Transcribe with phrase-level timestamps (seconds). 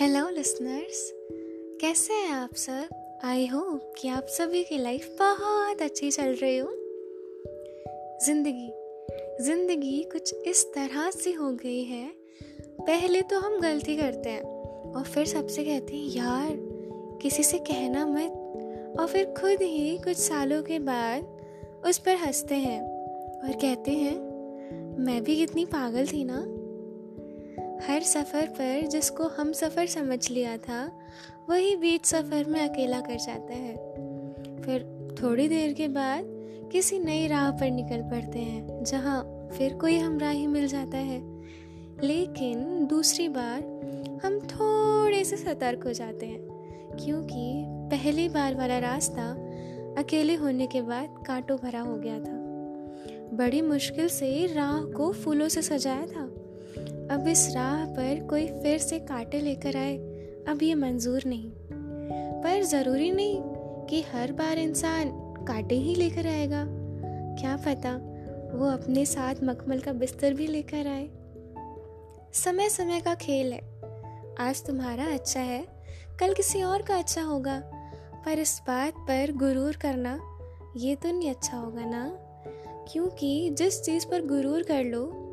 [0.00, 1.12] Hello listeners
[1.80, 3.20] कैसे हैं आप सब?
[3.24, 6.68] आई होप कि आप सभी की लाइफ बहुत अच्छी चल रही हो।
[8.26, 8.72] ज़िंदगी
[9.44, 12.08] ज़िंदगी कुछ इस तरह से हो गई है।
[12.80, 14.42] पहले तो हम गलती करते हैं
[14.92, 16.56] और फिर सबसे कहते हैं, यार,
[17.22, 21.22] किसी से कहना मत। और फिर खुद ही कुछ सालों के बाद
[21.86, 22.82] उस पर हँसते हैं
[23.42, 24.16] और कहते हैं,
[24.98, 26.44] मैं भी कितनी पागल थी ना
[27.88, 30.92] हर सफ़र पर जिसको हम सफ़र समझ लिया था,
[31.50, 33.74] वही बीच सफ़र में अकेला कर जाता है।
[34.62, 34.84] फिर
[35.22, 36.24] थोड़ी देर के बाद
[36.72, 41.18] किसी नई राह पर निकल पड़ते हैं, जहाँ फिर कोई हमरा ही मिल जाता है।
[42.02, 43.60] लेकिन दूसरी बार
[44.24, 46.40] हम थोड़े से सतर्क हो जाते हैं,
[46.96, 49.30] क्योंकि पहली बार वाला रास्ता
[49.98, 52.42] अकेले होने के बाद कांटों भरा हो गया था।
[53.36, 56.26] बड़ी मुश्किल से राह को फूलों से सजाया था।
[57.10, 59.96] अब इस राह पर कोई फिर से कांटे लेकर आए,
[60.48, 61.50] अब ये मंजूर नहीं।
[62.42, 63.40] पर ज़रूरी नहीं
[63.86, 65.08] कि हर बार इंसान
[65.44, 66.64] कांटे ही लेकर आएगा।
[67.40, 67.96] क्या पता
[68.58, 71.10] वो अपने साथ मखमल का बिस्तर भी लेकर आए।
[72.32, 73.60] समय समय का खेल है।
[74.40, 75.66] आज तुम्हारा अच्छा है,
[76.20, 77.62] कल किसी और का अच्छा होगा।
[78.26, 80.20] पर इस बात पर गुरूर करना,
[80.76, 82.12] ये तो नहीं अच्छा होगा ना?
[82.92, 85.23] क्योंकि जिस चीज़ पर गुरूर कर लो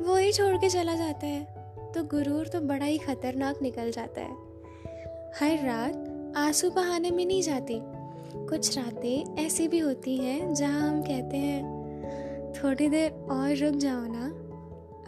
[0.00, 1.44] वो ही छोड़ के चला जाता है।
[1.94, 4.32] तो गुरूर तो बड़ा ही खतरनाक निकल जाता है।
[5.40, 7.80] हर रात आँसू बहाने में नहीं जाती।
[8.36, 11.82] कुछ रातें ऐसी भी होती हैं जहाँ हम कहते हैं,
[12.52, 14.26] थोड़ी देर और रुक जाओ ना,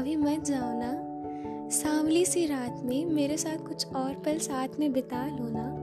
[0.00, 1.10] अभी मत जाओ ना।
[1.68, 5.76] सांवली सी रात में मेरे साथ कुछ और पल साथ में बिता लो ना।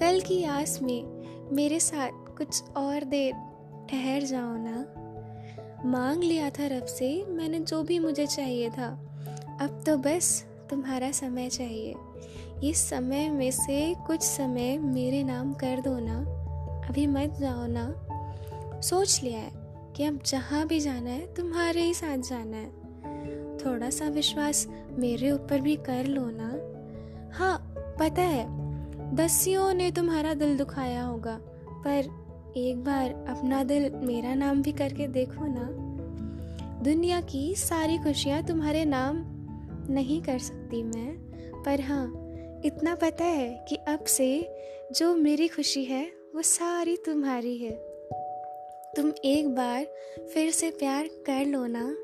[0.00, 2.08] कल की आस में मेरे साथ
[2.38, 3.32] कुछ और देर
[3.90, 5.03] ठहर जाओ ना।
[5.84, 9.00] मांग लिया था रब से, मैंने जो भी मुझे चाहिए था।
[9.60, 11.94] अब तो बस तुम्हारा समय चाहिए।
[12.64, 16.18] इस समय में से कुछ समय मेरे नाम कर दो ना।
[16.88, 18.00] अभी मत जाओ ना।
[18.80, 19.52] सोच लिया है
[19.96, 22.84] कि अब जहाँ भी जाना है, तुम्हारे ही साथ जाना है।
[23.58, 26.74] थोड़ा सा विश्वास मेरे ऊपर भी कर लो ना।
[27.38, 28.64] हाँ पता है
[29.14, 32.23] दसियों ने तुम्हारा दिल दुखाया होगा, पर
[32.56, 35.68] एक बार अपना दिल मेरा नाम भी करके देखो ना।
[36.84, 39.16] दुनिया की सारी खुशियाँ तुम्हारे नाम
[39.90, 41.16] नहीं कर सकती मैं।
[41.62, 42.06] पर हाँ
[42.64, 44.56] इतना पता है कि अब से
[44.92, 47.72] जो मेरी खुशी है, वो सारी तुम्हारी है।
[48.96, 49.84] तुम एक बार
[50.34, 51.96] फिर से प्यार कर लो ना।